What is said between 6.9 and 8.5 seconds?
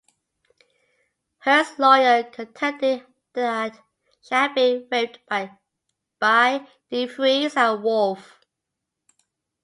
DeFreeze and Wolfe.